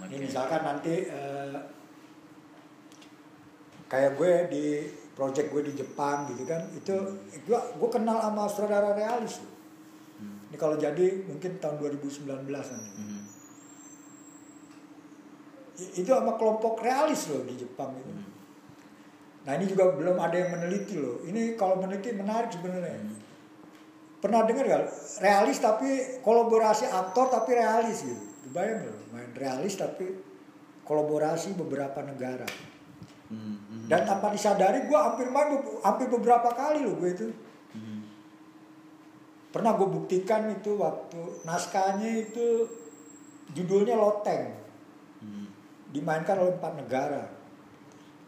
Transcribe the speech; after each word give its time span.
Hmm, 0.00 0.08
Ini 0.08 0.16
oke. 0.16 0.24
misalkan 0.26 0.60
nanti 0.64 0.94
eh, 1.04 1.56
kayak 3.86 4.16
gue 4.16 4.32
di 4.48 4.64
project 5.12 5.52
gue 5.52 5.62
di 5.66 5.74
Jepang 5.76 6.24
gitu 6.26 6.48
kan, 6.48 6.62
itu 6.72 6.94
gue 7.44 7.58
gue 7.76 7.90
kenal 7.92 8.16
sama 8.18 8.48
saudara 8.48 8.96
realis. 8.96 9.44
loh. 9.44 9.52
Hmm. 10.18 10.48
Ini 10.48 10.56
kalau 10.56 10.76
jadi 10.76 11.28
mungkin 11.28 11.60
tahun 11.60 11.76
2019 11.76 12.24
nanti. 12.48 12.90
I- 15.80 15.92
Itu 16.00 16.10
sama 16.12 16.36
kelompok 16.36 16.80
realis 16.80 17.28
loh 17.28 17.44
di 17.44 17.56
Jepang 17.56 17.92
itu. 17.96 18.08
Hmm. 18.08 18.28
Nah 19.44 19.52
ini 19.56 19.64
juga 19.64 19.92
belum 19.92 20.16
ada 20.16 20.36
yang 20.36 20.52
meneliti 20.52 20.96
loh. 20.96 21.24
Ini 21.24 21.56
kalau 21.56 21.80
meneliti 21.80 22.12
menarik 22.12 22.52
sebenarnya. 22.52 23.00
Hmm. 23.00 23.16
Pernah 24.20 24.44
dengar 24.44 24.64
gak? 24.68 24.84
Realis 25.20 25.58
tapi 25.58 26.20
kolaborasi 26.20 26.84
aktor 26.86 27.28
tapi 27.28 27.56
realis 27.56 28.04
gitu. 28.04 28.29
Bayang 28.50 28.88
loh, 28.88 28.98
main 29.12 29.30
realis 29.36 29.76
tapi 29.76 30.08
kolaborasi 30.88 31.54
beberapa 31.54 32.00
negara. 32.00 32.48
Mhm. 33.30 33.36
Mhm. 33.36 33.86
Dan 33.86 34.08
tanpa 34.08 34.32
disadari 34.32 34.88
gue 34.88 34.98
hampir 34.98 35.28
main 35.28 35.60
hampir 35.84 36.08
beberapa 36.08 36.50
kali 36.50 36.82
loh 36.82 36.96
gue 36.98 37.10
itu. 37.12 37.26
Mhm. 37.76 38.00
Pernah 39.50 39.74
gue 39.76 39.88
buktikan 39.90 40.48
itu 40.50 40.78
waktu 40.78 41.20
naskahnya 41.46 42.30
itu 42.30 42.66
judulnya 43.54 43.94
Loteng. 43.94 44.56
Mhm. 45.20 45.46
Dimainkan 45.94 46.38
oleh 46.40 46.54
empat 46.56 46.74
negara. 46.80 47.22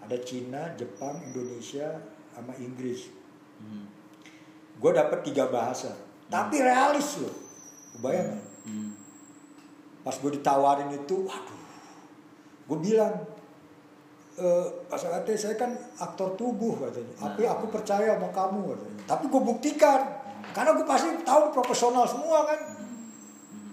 Ada 0.02 0.18
Cina, 0.26 0.74
Jepang, 0.74 1.14
Indonesia, 1.30 1.94
sama 2.34 2.52
Inggris. 2.58 3.22
Mhm. 3.62 4.02
gue 4.82 4.90
dapet 4.90 5.22
tiga 5.30 5.46
bahasa 5.46 5.94
tapi 6.26 6.58
realis 6.58 7.20
loh 7.20 7.36
bayang 8.00 8.34
nggak? 8.34 8.46
Mhm. 8.66 8.90
Pas 10.02 10.14
gue 10.14 10.30
ditawarin 10.34 10.90
itu 10.90 11.26
waduh. 11.26 11.60
Gue 12.66 12.78
bilang 12.82 13.14
e, 14.34 14.46
pas 14.90 14.98
katanya 14.98 15.38
saya 15.38 15.54
kan 15.54 15.70
aktor 15.98 16.34
tubuh 16.34 16.74
katanya. 16.82 17.14
Tapi 17.18 17.42
aku 17.46 17.70
percaya 17.70 18.18
sama 18.18 18.28
kamu 18.34 18.60
katanya. 18.74 19.02
Tapi 19.06 19.24
gue 19.30 19.42
buktikan 19.42 20.00
karena 20.50 20.70
gue 20.74 20.86
pasti 20.86 21.08
tahu 21.22 21.54
profesional 21.54 22.04
semua 22.06 22.42
kan. 22.42 22.60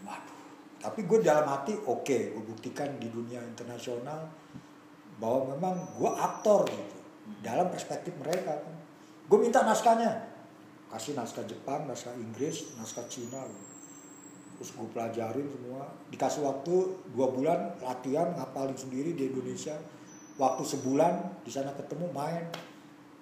Waduh. 0.05 0.37
Tapi 0.79 0.99
gue 1.09 1.19
dalam 1.25 1.49
hati 1.49 1.73
oke 1.73 2.17
gue 2.37 2.43
buktikan 2.45 3.01
di 3.01 3.09
dunia 3.09 3.41
internasional 3.41 4.29
bahwa 5.17 5.57
memang 5.57 5.75
gue 5.97 6.11
aktor 6.13 6.69
gitu. 6.69 6.97
Dalam 7.41 7.73
perspektif 7.73 8.13
mereka 8.21 8.53
kan. 8.53 8.75
Gue 9.25 9.37
minta 9.41 9.65
naskahnya. 9.65 10.29
Kasih 10.89 11.13
naskah 11.13 11.45
Jepang 11.45 11.85
naskah 11.89 12.13
Inggris 12.17 12.77
naskah 12.77 13.05
Cina 13.09 13.45
gitu. 13.45 13.78
Terus 14.59 14.75
gue 14.75 14.87
pelajarin 14.91 15.47
semua. 15.47 15.87
Dikasih 16.11 16.43
waktu 16.43 16.75
dua 17.15 17.31
bulan 17.31 17.79
latihan 17.79 18.35
ngapalin 18.35 18.75
sendiri 18.75 19.15
di 19.15 19.31
Indonesia. 19.31 19.79
Waktu 20.35 20.67
sebulan 20.67 21.43
di 21.47 21.51
sana 21.51 21.71
ketemu 21.71 22.11
main. 22.11 22.43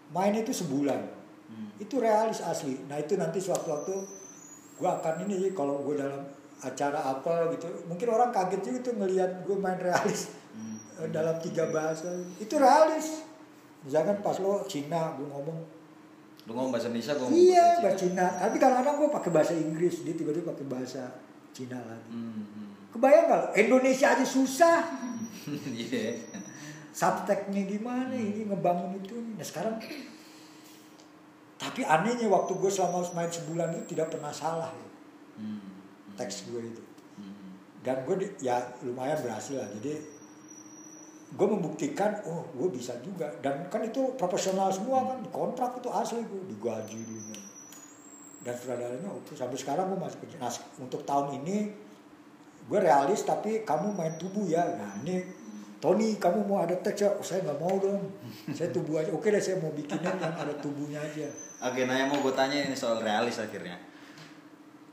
Main 0.10 0.34
itu 0.42 0.50
sebulan. 0.50 1.18
Hmm. 1.48 1.72
itu 1.80 1.96
realis 2.04 2.44
asli. 2.44 2.76
Nah 2.92 3.00
itu 3.00 3.16
nanti 3.16 3.40
suatu-waktu 3.40 3.96
gue 4.78 4.90
akan 4.90 5.24
ini 5.24 5.48
sih 5.48 5.52
kalau 5.56 5.80
gue 5.80 5.96
dalam 5.96 6.28
acara 6.60 7.00
apa 7.08 7.48
gitu. 7.56 7.72
Mungkin 7.88 8.08
orang 8.12 8.36
kaget 8.36 8.62
juga 8.68 8.80
tuh 8.92 8.94
ngelihat 9.00 9.32
gue 9.48 9.56
main 9.56 9.80
realis. 9.80 10.28
Mhm. 10.58 10.78
eh, 11.06 11.10
dalam 11.14 11.40
tiga 11.40 11.72
bahasa. 11.72 12.12
Itu 12.42 12.60
realis. 12.60 13.24
Misalkan 13.88 14.20
pas 14.20 14.36
lo 14.44 14.68
Cina 14.68 15.16
gue 15.16 15.24
ngomong. 15.24 15.60
Lu 16.48 16.52
ngomong 16.56 16.72
bahasa 16.72 16.92
Indonesia, 16.92 17.16
gua 17.16 17.28
ngomong 17.28 17.40
iya 17.40 17.64
bahasa 17.80 17.84
bahasa 17.84 18.00
Cina. 18.04 18.28
Tapi 18.28 18.56
kadang-kadang 18.60 18.96
gue 19.00 19.10
pakai 19.16 19.32
bahasa 19.32 19.54
Inggris. 19.56 19.96
Dia 20.04 20.16
tiba-tiba 20.20 20.52
pakai 20.52 20.66
bahasa 20.68 21.04
Cina 21.58 21.82
lagi. 21.82 22.14
Mhm. 22.14 22.94
kebayang 22.94 23.26
nggak 23.26 23.40
lo? 23.40 23.48
Indonesia 23.56 24.14
aja 24.14 24.22
susah. 24.22 24.80
Iya. 25.74 26.14
subteknya 26.92 27.64
gimana 27.64 28.14
ini? 28.14 28.44
Ngebangun 28.44 29.00
itu 29.00 29.16
nah 29.34 29.42
sekarang 29.42 29.80
tapi 31.58 31.82
anehnya 31.82 32.28
waktu 32.28 32.54
gue 32.54 32.70
selama 32.70 33.02
main 33.12 33.28
sebulan 33.28 33.74
itu 33.74 33.98
tidak 33.98 34.14
pernah 34.14 34.30
salah 34.30 34.70
ya, 34.70 34.88
Mhm. 35.38 35.60
teks 36.14 36.46
gue 36.48 36.62
itu. 36.64 36.84
Mhm. 37.18 37.50
dan 37.82 38.04
gue 38.04 38.16
di- 38.20 38.36
ya 38.44 38.62
lumayan 38.84 39.18
berhasil 39.18 39.58
lah. 39.58 39.70
Jadi 39.80 39.94
gue 41.28 41.48
membuktikan 41.48 42.22
oh 42.26 42.46
gue 42.54 42.70
bisa 42.70 42.94
juga. 43.02 43.26
Dan 43.40 43.66
kan 43.68 43.82
itu 43.82 44.14
profesional 44.14 44.70
semua 44.70 45.08
kan. 45.08 45.18
Di 45.24 45.30
kontrak 45.30 45.80
itu 45.80 45.90
asli 45.90 46.22
gue 46.22 46.42
digaji 46.48 46.98
ini 47.00 47.18
dan 48.48 48.56
sutradaranya 48.56 49.12
sampai 49.36 49.60
sekarang 49.60 49.92
gue 49.92 50.00
masih 50.00 50.24
nah 50.40 50.48
untuk 50.80 51.04
tahun 51.04 51.44
ini 51.44 51.68
gue 52.68 52.80
realis 52.80 53.28
tapi 53.28 53.68
kamu 53.68 53.96
main 53.96 54.16
tubuh 54.16 54.48
ya. 54.48 54.64
Nah 54.76 55.04
ini 55.04 55.24
Tony 55.78 56.18
kamu 56.18 56.48
mau 56.48 56.64
ada 56.64 56.74
teks 56.80 57.06
ya 57.06 57.10
Oh, 57.12 57.24
saya 57.24 57.44
nggak 57.44 57.60
mau 57.60 57.76
dong. 57.80 58.08
Saya 58.56 58.72
tubuh 58.72 59.04
aja. 59.04 59.12
Oke 59.12 59.32
deh 59.32 59.40
saya 59.44 59.60
mau 59.60 59.72
bikinin 59.72 60.04
yang 60.04 60.36
ada 60.36 60.56
tubuhnya 60.64 61.00
aja. 61.00 61.28
Oke, 61.68 61.90
nah 61.90 61.96
yang 61.98 62.10
mau 62.14 62.22
gue 62.22 62.34
tanya 62.38 62.58
ini 62.70 62.76
soal 62.78 63.02
realis 63.02 63.38
akhirnya. 63.42 63.78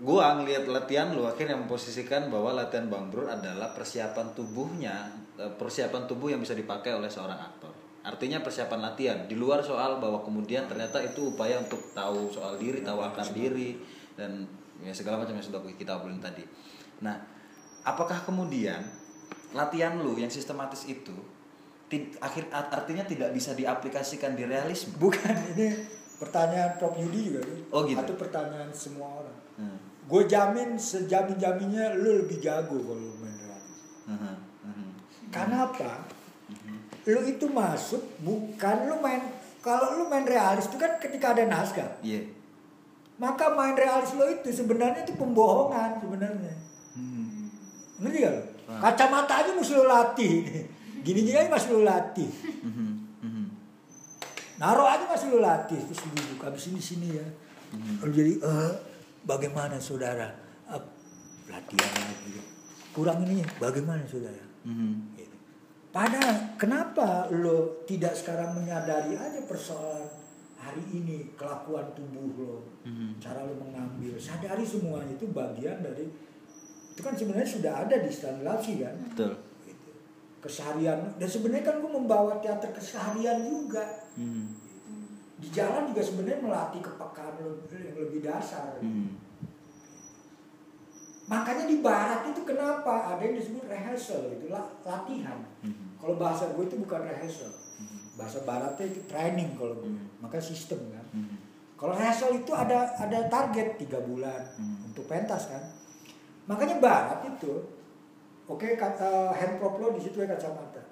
Gua 0.01 0.37
ngelihat 0.37 0.67
latihan 0.67 1.15
lu 1.15 1.23
akhirnya 1.25 1.55
memposisikan 1.55 2.27
bahwa 2.27 2.51
latihan 2.53 2.91
Bang 2.91 3.15
Bro 3.15 3.31
adalah 3.31 3.71
persiapan 3.73 4.35
tubuhnya, 4.35 5.07
eh, 5.39 5.53
persiapan 5.55 6.05
tubuh 6.11 6.35
yang 6.35 6.43
bisa 6.43 6.53
dipakai 6.53 6.93
oleh 6.93 7.07
seorang 7.07 7.39
aktor. 7.39 7.84
Artinya 8.05 8.45
persiapan 8.45 8.81
latihan 8.85 9.19
di 9.25 9.33
luar 9.33 9.65
soal 9.65 9.97
bahwa 9.97 10.21
kemudian 10.21 10.69
ternyata 10.69 11.01
itu 11.01 11.33
upaya 11.33 11.57
untuk 11.57 11.81
tahu 11.97 12.29
soal 12.29 12.61
diri, 12.61 12.85
tahu 12.85 13.01
akan 13.01 13.27
diri 13.33 13.81
dan 14.13 14.45
ya 14.85 14.93
segala 14.93 15.25
macam 15.25 15.33
yang 15.33 15.43
sudah 15.43 15.65
kita 15.73 15.97
obrolin 15.97 16.21
tadi. 16.21 16.45
Nah, 17.01 17.17
apakah 17.81 18.21
kemudian 18.29 18.85
latihan 19.57 19.97
lu 19.97 20.21
yang 20.21 20.29
sistematis 20.29 20.85
itu 20.85 21.17
akhir 22.19 22.51
artinya 22.51 23.07
tidak 23.07 23.31
bisa 23.31 23.55
diaplikasikan 23.55 24.35
di 24.35 24.45
realisme? 24.45 24.99
bukan 24.99 25.31
ini 25.55 25.79
pertanyaan 26.19 26.75
Prof 26.75 26.99
Yudi 26.99 27.31
juga 27.31 27.41
tuh. 27.47 27.59
Oh, 27.71 27.81
gitu. 27.87 27.99
atau 28.03 28.15
pertanyaan 28.19 28.71
semua 28.75 29.23
orang 29.23 29.39
Hmm. 29.55 29.79
gue 30.11 30.23
jamin 30.27 30.75
sejamin 30.75 31.39
jaminnya 31.39 31.95
lu 31.95 32.27
lebih 32.27 32.43
jago 32.43 32.75
kalau 32.75 33.15
main 33.23 33.39
realis 33.39 33.79
Mhm, 34.03 34.35
mhm. 34.67 34.89
karena 35.31 35.71
apa 35.71 36.03
lu 37.07 37.21
itu 37.23 37.47
masuk 37.47 38.01
bukan 38.19 38.77
lu 38.87 38.97
main 38.99 39.21
kalau 39.61 39.97
lu 39.97 40.05
main 40.07 40.25
realis 40.25 40.65
itu 40.65 40.77
kan 40.77 40.97
ketika 40.97 41.33
ada 41.33 41.45
naskah 41.45 42.01
Iya. 42.01 42.25
maka 43.17 43.49
main 43.51 43.73
realis 43.73 44.13
lo 44.13 44.25
itu 44.27 44.49
sebenarnya 44.51 45.03
itu 45.03 45.15
pembohongan 45.15 45.99
sebenarnya 45.99 46.55
Hmm. 46.95 47.51
ngerti 47.99 48.19
gak 48.21 48.33
lu? 48.33 48.43
Ah. 48.67 48.81
kacamata 48.81 49.35
aja 49.37 49.51
mesti 49.51 49.73
lu 49.73 49.85
latih 49.85 50.35
gini 51.05 51.21
gini 51.23 51.35
aja 51.35 51.49
masih 51.49 51.71
lu 51.73 51.83
latih 51.83 52.31
Mhm, 52.63 52.89
mhm. 53.21 53.45
naruh 54.57 54.87
aja 54.87 55.05
masih 55.05 55.29
lu 55.29 55.39
latih 55.39 55.77
terus 55.83 56.01
lu 56.03 56.17
buka 56.31 56.49
habis 56.49 56.69
ini 56.69 56.81
sini 56.81 57.09
ya 57.13 57.27
Lalu 57.75 58.13
jadi 58.15 58.33
eh 58.39 58.73
bagaimana 59.23 59.77
saudara 59.77 60.31
Eh, 60.65 60.83
latihan 61.45 61.91
lagi 61.93 62.41
kurang 62.91 63.21
ini 63.23 63.43
bagaimana 63.59 64.01
saudara 64.05 64.39
Mhm. 64.63 65.13
Gitu. 65.13 65.34
Padahal 65.95 66.59
kenapa 66.59 67.31
lo 67.31 67.87
tidak 67.87 68.19
sekarang 68.19 68.59
menyadari 68.59 69.15
aja 69.15 69.39
persoalan 69.47 70.03
hari 70.59 70.83
ini 70.91 71.31
kelakuan 71.39 71.87
tubuh 71.95 72.35
lo, 72.35 72.55
Mhm. 72.83 73.23
cara 73.23 73.47
lo 73.47 73.55
mengambil, 73.55 74.19
sadari 74.19 74.67
semuanya 74.67 75.15
itu 75.15 75.31
bagian 75.31 75.79
dari 75.79 76.11
itu 76.95 76.99
kan 76.99 77.15
sebenarnya 77.15 77.47
sudah 77.47 77.73
ada 77.87 77.97
di 78.03 78.11
Stanislavski 78.11 78.83
kan, 78.83 78.95
Betul. 79.07 79.39
gitu. 79.67 79.91
keseharian 80.43 81.15
dan 81.15 81.29
sebenarnya 81.31 81.65
kan 81.65 81.79
gue 81.79 81.89
membawa 81.89 82.43
teater 82.43 82.75
keseharian 82.75 83.47
juga 83.47 83.87
Mhm. 84.19 84.45
di 85.39 85.49
jalan 85.49 85.95
juga 85.95 86.03
sebenarnya 86.03 86.43
melatih 86.43 86.83
kepekaan 86.83 87.35
lo 87.39 87.55
yang 87.71 87.97
lebih 87.97 88.19
dasar. 88.19 88.83
Mhm. 88.83 89.15
Makanya 91.25 91.65
di 91.65 91.81
barat 91.81 92.29
itu 92.29 92.45
kenapa 92.45 93.17
ada 93.17 93.23
yang 93.25 93.33
disebut 93.35 93.65
rehearsal 93.65 94.29
itu 94.29 94.53
la- 94.53 94.77
latihan. 94.85 95.41
Mhm. 95.65 95.97
Kalau 95.97 96.21
bahasa 96.21 96.53
gue 96.53 96.65
itu 96.65 96.77
bukan 96.77 97.01
rehearsal. 97.01 97.49
Bahasa 98.15 98.45
baratnya 98.45 98.87
itu 98.93 99.01
training 99.09 99.57
kalau 99.57 99.75
gue. 99.81 99.89
Hmm. 99.89 100.07
Maka 100.21 100.37
sistem 100.37 100.85
kan. 100.93 101.07
Mhm. 101.11 101.37
Kalau 101.75 101.97
rehearsal 101.97 102.31
itu 102.31 102.53
ada 102.53 102.93
ada 102.95 103.19
target 103.27 103.81
tiga 103.81 103.99
bulan 103.99 104.53
Hmm. 104.55 104.87
untuk 104.87 105.09
pentas 105.09 105.49
kan. 105.49 105.65
Makanya 106.45 106.77
barat 106.77 107.25
itu 107.25 107.73
oke 108.45 108.69
kata 108.77 109.33
hand 109.33 109.57
prop 109.57 109.81
lo 109.81 109.97
di 109.97 110.05
situ 110.05 110.21
ya 110.21 110.29
kacamata. 110.29 110.85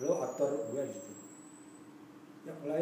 Lo 0.00 0.24
aktor 0.24 0.72
gue 0.72 0.82
di 0.82 0.94
situ. 0.96 1.12
Ya 2.48 2.52
mulai. 2.64 2.80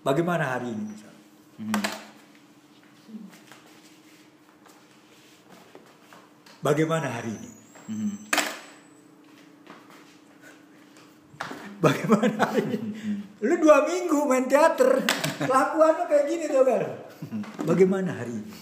Bagaimana 0.00 0.56
hari 0.56 0.72
ini 0.72 1.09
Mhm. 1.60 1.76
Bagaimana 6.64 7.08
hari 7.08 7.36
ini? 7.36 7.50
Mhm. 7.88 8.12
Bagaimana 11.84 12.36
hari 12.48 12.64
ini? 12.64 12.90
Lu 13.44 13.54
dua 13.60 13.84
minggu 13.84 14.24
main 14.28 14.48
teater, 14.48 15.04
kelakuan 15.40 16.00
lu 16.00 16.04
kayak 16.08 16.24
gini 16.28 16.44
tuh 16.48 16.64
kan? 16.64 16.82
Bagaimana 17.68 18.16
hari 18.16 18.40
ini? 18.40 18.52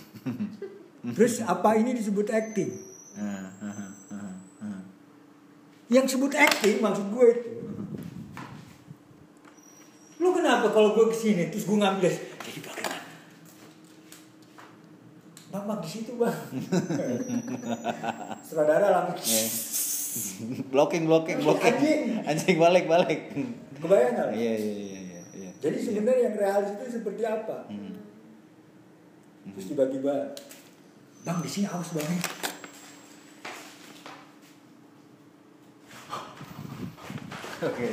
Terus 1.17 1.43
apa 1.47 1.79
ini 1.79 1.95
disebut 1.95 2.27
acting? 2.31 2.71
Yang 5.89 6.19
sebut 6.19 6.37
acting 6.37 6.85
maksud 6.85 7.07
gue 7.17 7.27
itu. 7.33 7.51
Lu 10.21 10.35
kenapa 10.37 10.69
kalau 10.69 10.93
gue 10.93 11.09
ke 11.09 11.17
sini 11.17 11.49
terus 11.49 11.65
gue 11.65 11.79
ngambil 11.81 12.13
jadi? 12.13 12.78
Bang, 15.61 15.81
di 15.81 15.89
situ 15.89 16.13
bang. 16.15 16.33
Saudara 18.47 18.87
langsung 18.91 19.19
Iya. 19.19 19.45
blocking 20.69 21.05
blocking 21.05 21.39
blocking 21.39 21.75
Anjing. 21.75 22.03
anjing 22.25 22.57
balik 22.57 22.89
balik 22.89 23.29
kebayang 23.77 24.13
nggak? 24.17 24.29
iya 24.33 24.53
iya 24.57 24.73
iya 24.75 24.99
iya 24.99 25.21
iya 25.37 25.51
Jadi 25.61 25.77
sebenarnya 25.79 26.23
yang 26.25 26.35
realis 26.35 26.71
itu 26.73 26.85
seperti 26.91 27.23
apa? 27.23 27.69
Hmm. 27.69 28.01
Terus 29.53 29.67
tiba-tiba, 29.69 30.33
bang 31.23 31.39
di 31.39 31.47
sini 31.47 31.67
awas 31.67 31.93
bang. 31.93 32.09
oke 37.61 37.89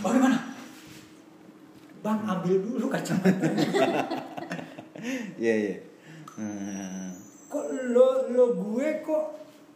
Bagaimana? 0.00 0.38
Bang 2.00 2.24
ambil 2.24 2.56
dulu 2.56 2.88
kacamata. 2.88 3.30
iya 5.36 5.54
iya 5.58 5.76
Hmm. 6.30 7.20
kok 7.52 7.68
lo 7.92 8.24
lo 8.32 8.56
gue 8.56 9.04
kok 9.04 9.24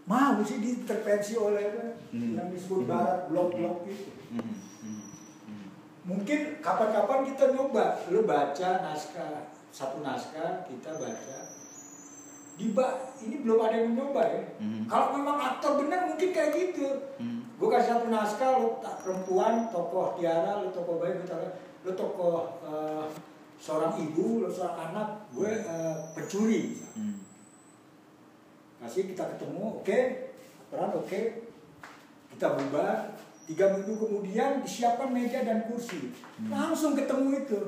mau 0.09 0.24
sih 0.43 0.59
diintervensi 0.59 1.39
oleh 1.39 1.95
Hmm. 2.11 2.35
yang 2.35 2.49
disebut 2.51 2.89
barat 2.89 3.27
blok-blok 3.29 3.87
itu. 3.87 4.11
Hmm, 4.35 4.55
hmm, 4.83 5.03
hmm. 5.47 5.67
Mungkin 6.07 6.59
kapan-kapan 6.59 7.27
kita 7.27 7.53
nyoba, 7.53 8.03
lo 8.09 8.23
baca 8.23 8.69
naskah 8.81 9.51
satu 9.69 10.01
naskah 10.01 10.65
kita 10.65 10.95
baca. 10.95 11.39
Di 12.55 12.71
ba- 12.71 13.11
ini 13.19 13.43
belum 13.43 13.59
ada 13.59 13.83
yang 13.83 13.99
nyoba 13.99 14.23
ya. 14.23 14.43
Hmm. 14.63 14.87
Kalau 14.87 15.19
memang 15.19 15.35
aktor 15.35 15.83
benar 15.83 16.07
mungkin 16.07 16.31
kayak 16.31 16.55
gitu. 16.55 16.87
Hmm. 17.19 17.51
Gue 17.59 17.67
kasih 17.67 17.99
satu 17.99 18.07
naskah, 18.07 18.63
lo 18.63 18.79
tak 18.79 19.03
perempuan, 19.03 19.67
tokoh 19.75 20.15
Tiara, 20.15 20.63
lo 20.63 20.71
tokoh 20.71 21.03
bayi, 21.03 21.19
gue 21.19 21.27
taruh, 21.27 21.51
lo 21.83 21.93
tokoh 21.93 22.39
eh, 22.63 23.07
seorang 23.59 23.99
ibu, 23.99 24.47
lo 24.47 24.49
seorang 24.49 24.95
anak, 24.95 25.09
gue 25.35 25.51
eh, 25.51 25.95
pencuri. 26.15 26.79
Hmm. 26.95 27.19
Kasih 28.85 29.09
kita 29.17 29.25
ketemu, 29.33 29.81
oke, 29.81 30.01
peran 30.69 30.93
oke, 30.93 31.21
kita 32.37 32.47
bubar. 32.53 33.17
Tiga 33.45 33.77
minggu 33.77 33.97
kemudian 34.01 34.65
disiapkan 34.65 35.13
meja 35.13 35.45
dan 35.45 35.69
kursi, 35.69 36.13
langsung 36.49 36.97
ketemu 36.97 37.45
itu. 37.45 37.61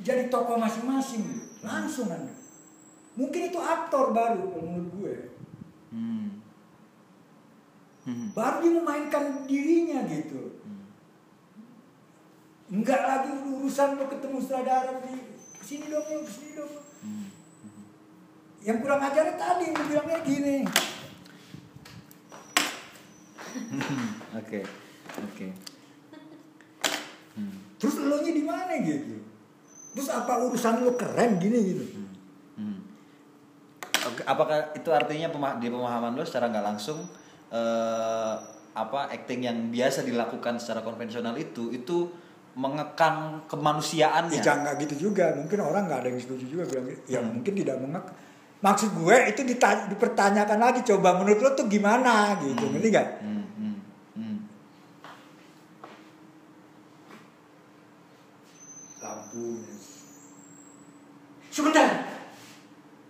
Jadi 0.00 0.32
tokoh 0.32 0.56
masing-masing, 0.56 1.20
gitu. 1.28 1.44
langsung 1.60 2.08
anda. 2.08 2.32
Mungkin 3.12 3.52
itu 3.52 3.60
aktor 3.60 4.16
baru 4.16 4.48
menurut 4.48 4.88
gue. 4.96 5.16
Hmm. 5.92 6.40
Hmm. 8.08 8.32
Baru 8.32 8.64
dia 8.64 8.72
memainkan 8.80 9.44
dirinya 9.44 10.08
gitu. 10.08 10.56
Enggak 12.72 13.04
lagi 13.04 13.30
urusan 13.44 14.00
lo 14.00 14.08
ketemu 14.08 14.40
sutradara 14.40 15.04
di 15.04 15.20
ke 15.52 15.64
sini 15.64 15.92
dong, 15.92 16.24
ke 16.24 16.32
sini 16.32 16.50
dong. 16.56 16.72
Hmm. 17.04 17.21
Yang 18.62 18.78
kurang 18.80 19.00
ajar 19.02 19.26
tadi 19.34 19.64
yang 19.68 19.84
bilangnya 19.84 20.18
gini. 20.22 20.56
oke 24.40 24.60
oke 25.20 25.48
Hmm. 27.32 27.56
Terus 27.80 27.96
lo 27.96 28.20
nya 28.20 28.28
di 28.28 28.44
mana 28.44 28.76
gitu? 28.76 29.16
Terus 29.96 30.12
apa 30.12 30.36
urusan 30.36 30.84
lo 30.84 31.00
keren 31.00 31.40
gini 31.40 31.58
gitu? 31.64 31.84
Hmm. 32.60 32.84
Oke, 34.04 34.20
apakah 34.28 34.76
itu 34.76 34.92
artinya 34.92 35.32
pema- 35.32 35.56
di 35.56 35.72
pemahaman 35.72 36.12
lo 36.12 36.28
secara 36.28 36.52
nggak 36.52 36.60
langsung 36.60 37.00
eh, 37.48 38.34
apa 38.76 39.08
acting 39.08 39.48
yang 39.48 39.72
biasa 39.72 40.04
dilakukan 40.04 40.60
secara 40.60 40.84
konvensional 40.84 41.32
itu 41.40 41.72
itu 41.72 42.12
mengekang 42.52 43.48
kemanusiaannya? 43.48 44.36
Ya 44.36 44.44
jangan 44.44 44.68
nggak 44.68 44.76
gitu 44.84 45.08
juga. 45.08 45.32
Mungkin 45.32 45.56
orang 45.56 45.88
nggak 45.88 46.00
ada 46.04 46.08
yang 46.12 46.20
setuju 46.20 46.44
juga 46.44 46.64
bilang. 46.68 46.84
Ya 47.08 47.24
Hmm. 47.24 47.40
mungkin 47.40 47.52
tidak 47.56 47.80
mengek. 47.80 48.04
Maksud 48.62 48.94
gue 48.94 49.16
itu 49.26 49.42
dita- 49.42 49.90
dipertanyakan 49.90 50.58
lagi. 50.62 50.86
Coba 50.86 51.18
menurut 51.18 51.42
lo 51.42 51.50
tuh 51.58 51.66
gimana 51.66 52.38
gitu? 52.38 52.70
Ngerti 52.70 52.88
nggak? 52.94 53.08
Hmm, 53.18 53.44
hmm, 53.58 53.76
hmm. 54.14 54.36
lampu 59.02 59.66
sebentar 61.50 62.06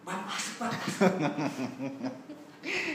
masuk 0.02 0.66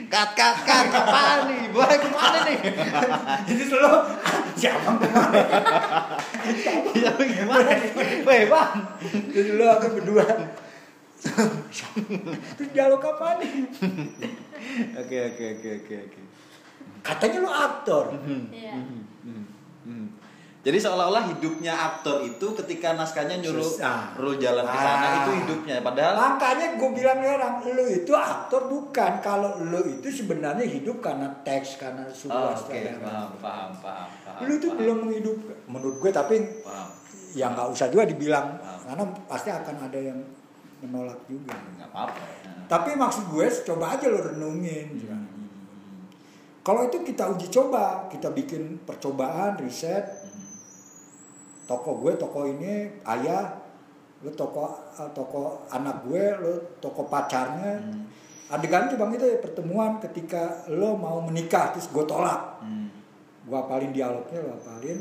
Kat 0.07 0.31
kat 0.31 0.63
kat 0.63 0.87
apaan 0.95 1.51
nih? 1.51 1.67
Boy 1.75 1.91
ke 1.99 2.07
mana 2.07 2.39
nih? 2.47 2.55
jadi 3.51 3.63
selalu 3.67 3.99
siapa 4.55 4.95
ke 4.95 5.07
mana 5.11 5.41
Ya 7.03 7.11
gimana? 7.19 7.75
Weh 8.23 8.47
bang. 8.47 8.71
jadi 9.27 9.49
lo 9.59 9.67
aku 9.75 9.99
berdua 9.99 10.23
terus 11.17 12.69
dialog 12.71 13.01
apa 13.01 13.39
nih 13.39 13.51
Oke 15.01 15.17
oke 15.27 15.43
oke 15.53 15.69
oke 15.79 15.95
oke. 16.03 16.21
katanya 17.01 17.37
lo 17.39 17.49
aktor 17.49 18.05
Iya. 18.49 18.73
Hmm, 18.73 19.03
hmm. 19.83 20.07
Jadi 20.59 20.77
seolah-olah 20.77 21.31
hidupnya 21.31 21.71
aktor 21.71 22.19
itu 22.21 22.43
ketika 22.53 22.91
naskahnya 22.91 23.39
nyuruh 23.39 23.63
Susah. 23.63 24.11
Ru 24.13 24.35
jalan 24.35 24.61
ke 24.61 24.75
sana 24.75 24.99
Ah. 24.99 25.15
itu 25.17 25.31
hidupnya. 25.39 25.79
Padahal 25.79 26.13
makanya 26.17 26.75
gue 26.75 26.89
bilang 26.91 27.19
orang 27.19 27.55
lo 27.63 27.85
itu 27.87 28.11
aktor 28.11 28.67
bukan 28.67 29.11
kalau 29.17 29.63
lo 29.63 29.79
itu 29.81 30.11
sebenarnya 30.11 30.67
hidup 30.67 30.99
karena 30.99 31.31
teks 31.41 31.79
karena 31.79 32.03
Oh, 32.03 32.11
sebuah 32.11 32.51
oke 32.59 32.67
paham 32.99 33.31
paham 33.39 33.71
paham 33.79 34.09
paham. 34.19 34.43
lo 34.43 34.51
itu 34.53 34.67
paham, 34.67 34.77
belum 34.77 34.97
menghidup 35.01 35.37
menurut 35.65 35.97
gue 35.97 36.11
tapi 36.11 36.35
paham. 36.59 36.89
ya 37.31 37.47
nggak 37.47 37.67
usah 37.69 37.87
juga 37.87 38.03
dibilang 38.03 38.59
Paham. 38.59 38.79
karena 38.85 39.03
pasti 39.23 39.49
akan 39.49 39.75
ada 39.81 39.99
yang 40.01 40.19
menolak 40.83 41.19
juga 41.25 41.55
Nggak 41.55 41.89
apa-apa. 41.89 42.23
Nah. 42.45 42.65
Tapi 42.69 42.89
maksud 42.93 43.23
gue 43.33 43.45
coba 43.73 43.97
aja 43.97 44.05
lo 44.09 44.19
renungin. 44.21 44.87
Hmm, 45.01 45.25
Kalau 46.61 46.83
itu 46.83 46.99
kita 47.01 47.31
uji 47.31 47.47
coba, 47.47 48.11
kita 48.11 48.29
bikin 48.35 48.83
percobaan, 48.83 49.55
riset. 49.57 50.03
hmm, 50.03 50.45
Toko 51.67 51.99
gue, 51.99 52.15
toko 52.15 52.47
ini 52.47 52.87
ayah, 53.03 53.55
lo 54.23 54.31
toko 54.33 54.71
eh, 54.97 55.11
toko 55.13 55.67
anak 55.69 56.03
gue, 56.07 56.23
lo 56.39 56.53
toko 56.79 57.07
pacarnya. 57.07 57.79
Hmm. 57.81 58.05
Adegan 58.47 58.87
coba 58.87 59.11
gitu 59.11 59.27
ya 59.27 59.43
pertemuan 59.43 59.99
ketika 59.99 60.63
lo 60.71 60.95
mau 60.95 61.19
menikah 61.19 61.75
terus 61.75 61.91
gue 61.91 62.03
tolak. 62.07 62.63
Hmm. 62.63 62.87
Gue 63.47 63.57
apalin 63.57 63.91
dialognya, 63.91 64.39
lo 64.43 64.55
apalin. 64.55 64.99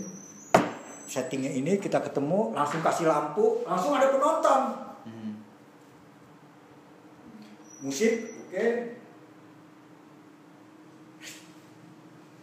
Settingnya 1.07 1.55
ini 1.55 1.79
kita 1.79 2.03
ketemu, 2.03 2.51
langsung 2.51 2.83
kasih 2.83 3.07
lampu, 3.07 3.63
langsung 3.63 3.95
ada 3.95 4.11
penonton. 4.11 4.63
Hmm. 5.07 5.36
Musik 7.87 8.35
oke. 8.51 8.67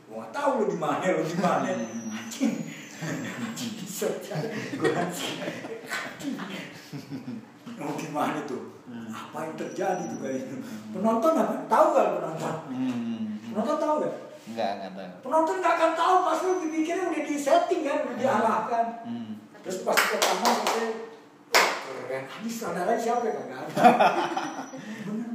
Gua 0.07 0.15
nggak 0.23 0.31
tahu 0.31 0.49
lo 0.55 0.65
di 0.71 0.77
mana 0.79 1.03
lo 1.03 1.23
di 1.23 1.37
mana. 1.37 1.67
Anjing. 2.15 2.53
Anjing. 3.03 3.73
Gua 7.73 7.83
mau 7.83 7.95
gimana 7.99 8.39
tuh? 8.47 8.71
Apa 9.09 9.49
yang 9.49 9.55
terjadi 9.57 10.03
tuh 10.13 10.21
itu 10.29 10.55
penonton 10.93 11.33
apa? 11.33 11.55
Tahu 11.65 11.85
gak 11.91 12.07
penonton? 12.21 12.55
Hmm. 12.69 13.25
penonton 13.49 13.77
tahu 13.79 13.93
gak 14.05 14.13
Enggak 14.43 14.69
enggak 14.75 14.91
tahu. 14.93 15.07
penonton 15.23 15.55
nggak 15.63 15.73
akan 15.79 15.91
tahu 15.95 16.15
pas 16.27 16.39
lo 16.43 16.51
dipikirnya 16.61 17.05
udah 17.09 17.23
di 17.23 17.35
setting 17.39 17.81
kan 17.81 18.05
udah 18.05 18.15
diarahkan. 18.19 18.85
Hmm. 19.07 19.31
terus 19.63 19.81
pas 19.81 19.97
pertama 19.97 20.45
wah 20.45 20.57
keren. 20.61 22.23
Ini 22.43 22.49
saudaranya 22.51 22.99
siapa 22.99 23.25
ya 23.25 23.33
kagak 23.33 23.57
ada 23.57 23.73
bener. 25.07 25.27
Hmm. 25.31 25.32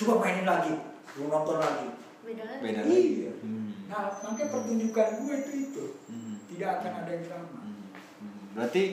Coba 0.00 0.12
mainin 0.18 0.44
lagi 0.44 0.72
lu 1.14 1.26
nonton 1.26 1.56
lagi 1.56 1.88
Beda 2.22 2.42
lagi. 2.44 2.60
Beda 2.60 2.80
lagi. 2.80 3.00
iya 3.18 3.32
Hmm. 3.36 3.70
nah 3.86 4.06
makanya 4.14 4.46
pertunjukan 4.48 5.06
gue 5.18 5.34
itu 5.38 5.52
itu 5.66 5.84
Hmm. 6.06 6.36
tidak 6.46 6.70
akan 6.78 6.92
ada 6.98 7.10
yang 7.10 7.26
sama 7.26 7.58
Hmm. 7.58 7.84
Hmm. 8.18 8.40
Berarti 8.52 8.84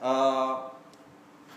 eh, 0.00 0.52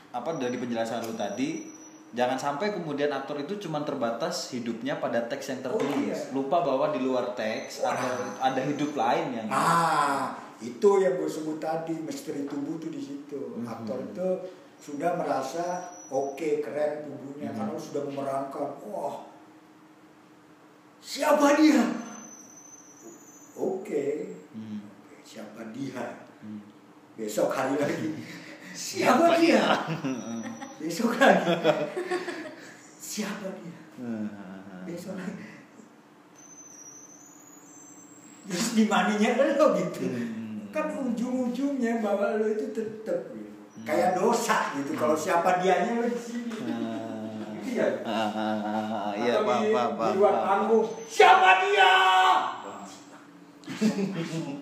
apa 0.09 0.29
dari 0.35 0.55
penjelasan 0.55 1.03
lu 1.03 1.13
tadi 1.13 1.67
jangan 2.09 2.35
sampai 2.35 2.71
kemudian 2.71 3.11
aktor 3.11 3.37
itu 3.37 3.59
cuma 3.59 3.83
terbatas 3.83 4.49
hidupnya 4.49 4.95
pada 4.95 5.19
teks 5.21 5.51
yang 5.51 5.61
tertulis. 5.61 5.91
Oh, 5.91 6.01
iya. 6.01 6.17
Lupa 6.31 6.63
bahwa 6.63 6.89
di 6.89 6.99
luar 6.99 7.33
teks 7.33 7.83
ada 7.83 8.07
ada 8.39 8.61
hidup 8.63 8.95
lain 8.95 9.35
yang 9.35 9.47
nah 9.47 10.31
itu 10.57 10.89
yang 10.97 11.13
gue 11.13 11.27
sebut 11.27 11.59
tadi 11.59 11.93
misteri 11.99 12.47
tubuh 12.47 12.77
tuh 12.77 12.89
di 12.89 12.97
situ 12.97 13.37
Mhm. 13.55 13.67
aktor 13.67 13.99
itu 14.01 14.29
sudah 14.77 15.17
merasa 15.17 15.65
oke 16.07 16.61
keren 16.61 17.03
tubuhnya 17.03 17.51
Mhm. 17.51 17.57
karena 17.57 17.77
sudah 17.77 18.01
memerankan 18.07 18.69
wah 18.85 19.27
siapa 20.97 21.57
dia 21.57 21.83
oke 23.53 24.05
Hmm. 24.57 24.81
Oke, 24.89 25.15
siapa 25.21 25.69
dia 25.69 26.01
Hmm. 26.41 26.61
besok 27.13 27.51
hari 27.51 27.77
lagi 27.77 28.09
siapa 28.73 29.37
dia 29.37 29.61
besok 30.81 31.13
lagi 31.17 31.53
siapa 32.97 33.47
dia 33.61 33.75
Hmm. 33.97 34.29
besok 34.85 35.13
lagi 35.13 35.45
terus 38.47 38.67
di 38.73 38.83
maninya 38.87 39.29
lo 39.59 39.75
gitu 39.75 40.01
Hmm. 40.07 40.71
kan 40.71 40.87
ujung-ujungnya 40.93 41.99
bahwa 41.99 42.37
lo 42.39 42.45
itu 42.47 42.71
tetap 42.71 43.33
gitu. 43.35 43.46
Kayak 43.87 44.11
dosa 44.13 44.75
gitu 44.75 44.91
kalau 44.93 45.15
siapa 45.15 45.57
dianya 45.57 46.03
di 46.03 46.11
sini 46.13 46.45
Hmm. 46.57 47.55
Iya. 47.63 47.99
Ah, 48.01 48.27
ah, 48.27 48.55
ah, 48.57 48.83
ah, 48.89 49.11
Iya, 49.13 49.33
Atau 49.37 49.45
paham, 49.45 49.61
di, 49.61 49.69
paham, 49.69 49.91
di 49.91 49.97
paham, 49.97 50.13
luar 50.15 50.35
panggung 50.41 50.87
siapa 51.05 51.49
dia 51.61 51.93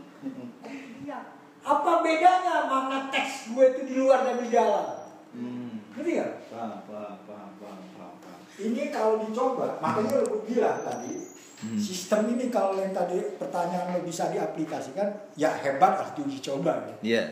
Iya. 1.02 1.20
apa 1.62 1.92
bedanya 2.00 2.56
mana 2.66 3.10
teks 3.10 3.50
gue 3.50 3.66
itu 3.68 3.82
di 3.84 3.96
luar 3.98 4.22
dan 4.24 4.38
di 4.38 4.50
dalam 4.50 4.88
Hmm. 5.36 5.84
ngerti 5.92 6.12
nggak 6.16 6.32
Paham, 6.48 6.80
paham, 6.84 7.16
paham, 7.24 7.50
paham, 7.58 7.82
paham, 7.92 8.14
paham. 8.20 8.40
ini 8.58 8.88
kalau 8.88 9.20
dicoba 9.20 9.78
makanya 9.78 10.24
lo 10.24 10.40
bilang 10.42 10.80
tadi 10.82 11.28
Hmm. 11.56 11.80
sistem 11.80 12.30
ini 12.30 12.48
kalau 12.48 12.76
yang 12.76 12.92
tadi 12.92 13.16
pertanyaan 13.36 13.96
lo 13.96 14.02
bisa 14.02 14.28
diaplikasikan 14.28 15.08
ya 15.34 15.52
hebat 15.56 15.96
harus 15.96 16.12
diuji 16.14 16.40
coba 16.42 16.84
ya. 16.84 16.96
Iya, 17.02 17.24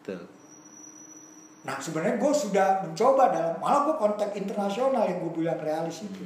betul. 0.00 0.24
Nah 1.68 1.76
sebenarnya 1.76 2.16
gue 2.16 2.32
sudah 2.32 2.80
mencoba 2.88 3.28
dalam 3.28 3.54
malah 3.60 3.84
gue 3.84 3.96
kontak 4.00 4.32
internasional 4.32 5.04
yang 5.04 5.20
gue 5.20 5.32
bilang 5.44 5.60
realis 5.60 6.00
itu 6.00 6.24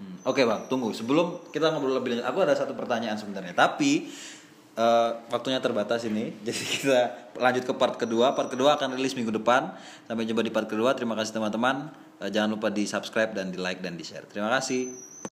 Hmm. 0.00 0.16
Oke 0.24 0.48
bang, 0.48 0.64
tunggu 0.64 0.96
sebelum 0.96 1.52
kita 1.52 1.76
ngobrol 1.76 2.00
lebih 2.00 2.16
lanjut, 2.16 2.24
aku 2.24 2.38
ada 2.40 2.56
satu 2.56 2.72
pertanyaan 2.72 3.20
sebenarnya. 3.20 3.52
Tapi 3.52 4.08
eh, 4.72 5.10
waktunya 5.28 5.60
terbatas 5.60 6.08
ini, 6.08 6.32
jadi 6.48 6.62
kita 6.64 7.00
lanjut 7.36 7.68
ke 7.68 7.74
part 7.76 8.00
kedua. 8.00 8.32
Part 8.32 8.48
kedua 8.48 8.80
akan 8.80 8.96
rilis 8.96 9.12
minggu 9.12 9.28
depan. 9.28 9.76
Sampai 10.08 10.24
jumpa 10.24 10.40
di 10.40 10.48
part 10.48 10.72
kedua. 10.72 10.96
Terima 10.96 11.12
kasih 11.20 11.36
teman-teman. 11.36 11.92
Eh, 12.24 12.32
jangan 12.32 12.56
lupa 12.56 12.72
di 12.72 12.88
subscribe 12.88 13.36
dan 13.36 13.52
di 13.52 13.60
like 13.60 13.84
dan 13.84 14.00
di 14.00 14.04
share. 14.08 14.24
Terima 14.24 14.48
kasih. 14.48 15.20